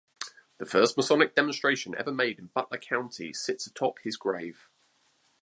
The 0.57 0.65
first 0.65 0.97
Masonic 0.97 1.35
demonstration 1.35 1.93
ever 1.95 2.11
made 2.11 2.39
in 2.39 2.47
Butler 2.47 2.79
County 2.79 3.33
sits 3.33 3.67
atop 3.67 3.99
his 3.99 4.17
grave. 4.17 4.67